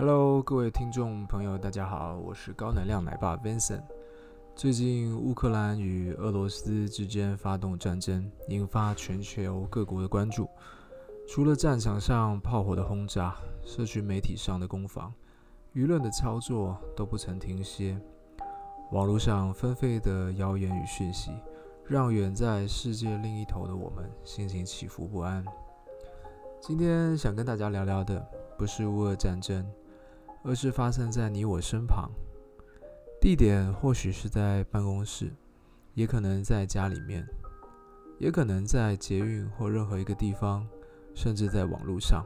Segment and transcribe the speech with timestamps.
[0.00, 3.82] Hello，各位听众朋友，大家好，我是高能量奶爸 Vincent。
[4.54, 10.48] 最近乌克兰与俄罗斯之间发动战争，引发全球各国的关注。
[11.26, 13.34] 除了战场上炮火的轰炸，
[13.64, 15.12] 社区媒体上的攻防，
[15.74, 18.00] 舆论的操作都不曾停歇。
[18.92, 21.32] 网络上纷飞的谣言与讯息，
[21.84, 25.44] 让远在世界另一头的我们心情起伏不安。
[26.60, 28.24] 今天想跟大家聊聊的，
[28.56, 29.68] 不是乌俄战争。
[30.42, 32.10] 而是发生在你我身旁，
[33.20, 35.30] 地点或许是在办公室，
[35.94, 37.26] 也可能在家里面，
[38.18, 40.66] 也可能在捷运或任何一个地方，
[41.14, 42.24] 甚至在网络上。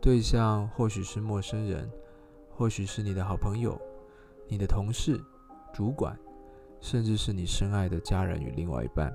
[0.00, 1.90] 对象或许是陌生人，
[2.50, 3.80] 或许是你的好朋友、
[4.46, 5.20] 你的同事、
[5.72, 6.18] 主管，
[6.80, 9.12] 甚至是你深爱的家人与另外一半。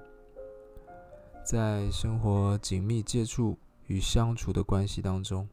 [1.46, 5.48] 在生活紧密接触与相处的关系当中。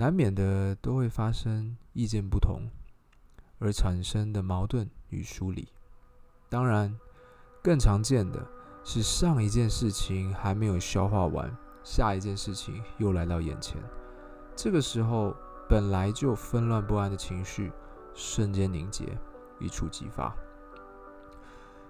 [0.00, 2.62] 难免的都会发生意见不同
[3.58, 5.68] 而产生的矛盾与疏离。
[6.48, 6.98] 当然，
[7.62, 8.42] 更常见的
[8.82, 13.76] 是上一件事情还没有消化完，下一件事情又来到眼前。
[14.56, 15.36] 这个时候，
[15.68, 17.70] 本来就纷乱不安的情绪
[18.14, 19.04] 瞬间凝结，
[19.58, 20.34] 一触即发。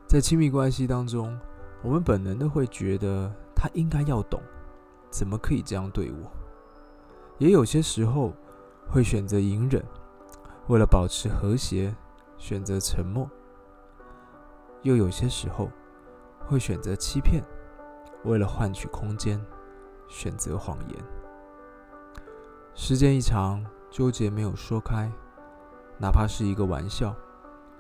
[0.08, 1.38] 在亲密关系当中，
[1.80, 4.42] 我们本能的会觉得他应该要懂，
[5.10, 6.28] 怎么可以这样对我？
[7.41, 8.34] 也有些时候
[8.86, 9.83] 会选择隐忍，
[10.69, 11.97] 为了保持和谐，
[12.36, 13.27] 选择沉默；
[14.82, 15.70] 又有些时候
[16.47, 17.42] 会选择欺骗，
[18.24, 19.42] 为了换取空间，
[20.06, 21.02] 选择谎言。
[22.74, 25.10] 时间一长，纠结没有说开，
[25.98, 27.16] 哪怕是一个玩笑，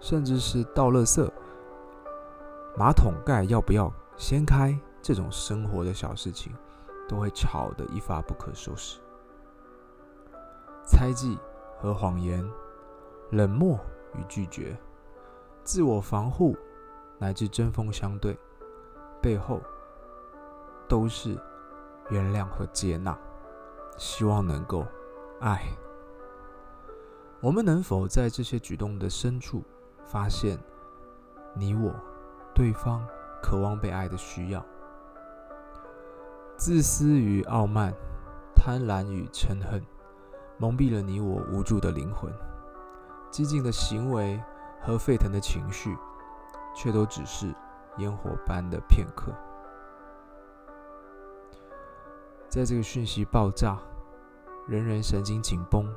[0.00, 1.30] 甚至是倒垃圾、
[2.78, 6.50] 马桶盖要不要掀开这种生活的小事情，
[7.06, 8.98] 都会吵得一发不可收拾。
[10.90, 11.38] 猜忌
[11.78, 12.44] 和谎言，
[13.30, 13.78] 冷漠
[14.14, 14.76] 与拒绝，
[15.62, 16.56] 自我防护
[17.16, 18.36] 乃至针锋相对，
[19.22, 19.60] 背后
[20.88, 21.38] 都是
[22.08, 23.16] 原谅和接纳，
[23.96, 24.84] 希望能够
[25.40, 25.62] 爱。
[27.40, 29.62] 我们能否在这些举动的深处
[30.04, 30.58] 发现
[31.54, 31.94] 你我、
[32.52, 33.06] 对方
[33.40, 34.62] 渴望被爱的需要？
[36.56, 37.94] 自私与傲慢，
[38.56, 39.80] 贪婪与嗔恨。
[40.60, 42.30] 蒙蔽了你我无助的灵魂，
[43.30, 44.38] 激进的行为
[44.82, 45.96] 和沸腾的情绪，
[46.76, 47.54] 却都只是
[47.96, 49.32] 烟火般的片刻。
[52.46, 53.78] 在这个讯息爆炸、
[54.68, 55.90] 人人神经紧绷、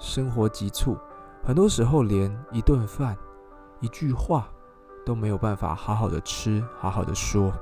[0.00, 0.96] 生活急促，
[1.44, 3.16] 很多时候连一顿饭、
[3.78, 4.48] 一句话
[5.06, 7.52] 都没有办法好好的吃、好好的说。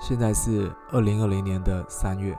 [0.00, 2.38] 现在是二零二零年的三月。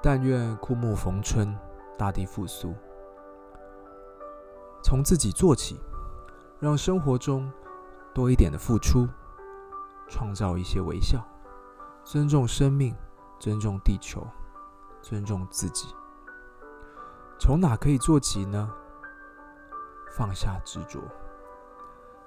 [0.00, 1.56] 但愿枯木逢春，
[1.96, 2.74] 大地复苏。
[4.82, 5.80] 从自己做起，
[6.60, 7.50] 让生活中
[8.14, 9.08] 多一点的付出，
[10.08, 11.22] 创造一些微笑，
[12.04, 12.94] 尊重生命，
[13.40, 14.26] 尊重地球，
[15.02, 15.94] 尊重自己。
[17.40, 18.72] 从哪可以做起呢？
[20.16, 21.00] 放下执着，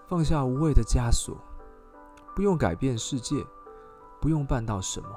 [0.07, 1.37] 放下无谓的枷锁，
[2.35, 3.45] 不用改变世界，
[4.19, 5.09] 不用办到什么。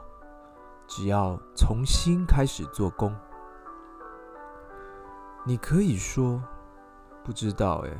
[0.86, 3.14] 只要重新开始做工，
[5.44, 6.42] 你可以说
[7.24, 7.90] 不知道，哎，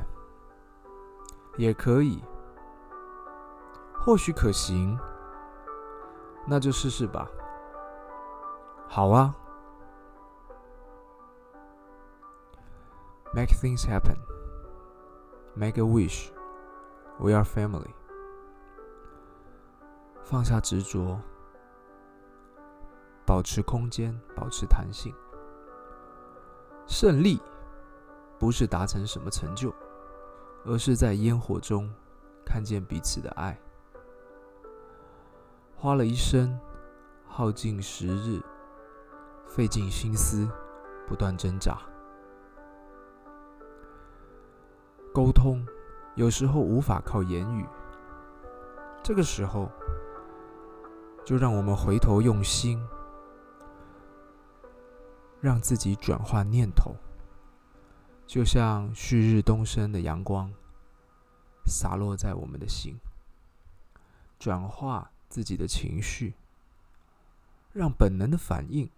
[1.57, 2.23] 也可以，
[3.93, 4.97] 或许可行，
[6.47, 7.27] 那就试试吧。
[8.87, 9.35] 好啊
[13.33, 14.17] ，Make things happen,
[15.55, 16.29] make a wish,
[17.19, 17.93] we are family。
[20.23, 21.19] 放下执着。
[23.25, 25.13] 保持空间，保持弹性。
[26.85, 27.41] 胜利
[28.37, 29.73] 不是达成什么成就，
[30.63, 31.91] 而是在烟火中
[32.45, 33.59] 看见彼此的爱。
[35.75, 36.57] 花了一生，
[37.27, 38.39] 耗尽时日，
[39.47, 40.47] 费尽心思，
[41.07, 41.79] 不断挣扎。
[45.11, 45.65] 沟通
[46.15, 47.65] 有时候无法靠言语，
[49.01, 49.71] 这个时候
[51.25, 52.79] 就让我们回头用心。
[55.45, 56.95] 让自己转换念头，
[58.25, 60.51] 就像旭日东升的阳光，
[61.67, 62.95] 洒落在我们的心，
[64.39, 66.33] 转化自己的情绪，
[67.73, 68.89] 让本能的反应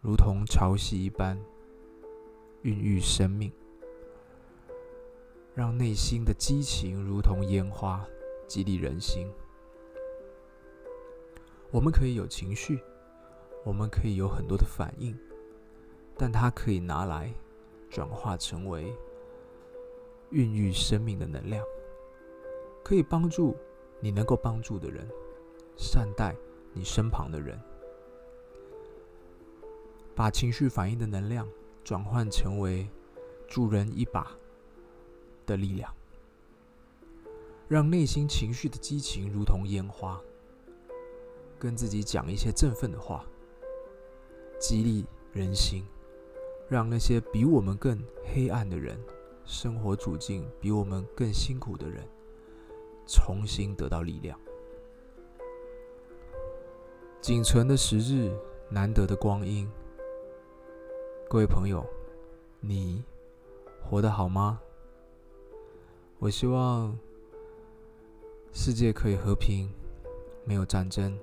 [0.00, 1.38] 如同潮汐一般
[2.62, 3.52] 孕育生命，
[5.54, 8.02] 让内心的激情如同烟花
[8.48, 9.30] 激励人心。
[11.70, 12.82] 我们可以有情绪，
[13.66, 15.14] 我们可以有很多的反应。
[16.22, 17.32] 但它可以拿来
[17.88, 18.94] 转化成为
[20.28, 21.64] 孕育生命的能量，
[22.84, 23.56] 可以帮助
[24.00, 25.08] 你能够帮助的人，
[25.78, 26.36] 善待
[26.74, 27.58] 你身旁的人，
[30.14, 31.48] 把情绪反应的能量
[31.82, 32.86] 转换成为
[33.48, 34.30] 助人一把
[35.46, 35.90] 的力量，
[37.66, 40.20] 让内心情绪的激情如同烟花，
[41.58, 43.24] 跟自己讲一些振奋的话，
[44.60, 45.82] 激励人心。
[46.70, 48.00] 让那些比我们更
[48.32, 48.96] 黑暗的人，
[49.44, 52.06] 生活处境比我们更辛苦的人，
[53.08, 54.38] 重新得到力量。
[57.20, 58.30] 仅存的时日，
[58.68, 59.68] 难得的光阴，
[61.28, 61.84] 各位朋友，
[62.60, 63.02] 你
[63.82, 64.60] 活得好吗？
[66.20, 66.96] 我希望
[68.52, 69.68] 世界可以和平，
[70.44, 71.18] 没有战争。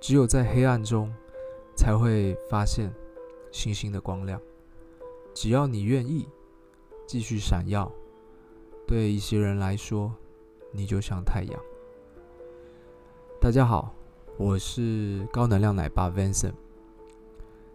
[0.00, 1.14] 只有在黑暗中，
[1.76, 2.92] 才会发现。
[3.50, 4.40] 星星的光亮，
[5.34, 6.28] 只要你愿意
[7.06, 7.90] 继续闪耀，
[8.86, 10.12] 对一些人来说，
[10.72, 11.60] 你就像太阳。
[13.40, 13.94] 大家好，
[14.36, 16.52] 我是高能量奶爸 Vincent，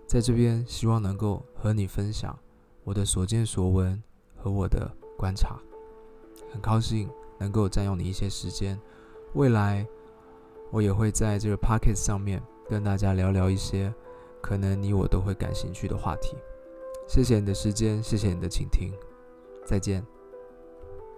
[0.06, 2.38] 在这边希望能够和你分享
[2.84, 4.02] 我的所见所闻
[4.36, 5.60] 和我的观察，
[6.52, 7.10] 很高兴
[7.40, 8.80] 能够占用你一些时间。
[9.34, 9.88] 未来
[10.70, 13.92] 我也会在这个 Pocket 上面跟大家聊聊一些。
[14.44, 16.36] 可能你我都会感兴趣的话题。
[17.08, 18.92] 谢谢你的时间，谢谢你的倾听，
[19.66, 20.06] 再见。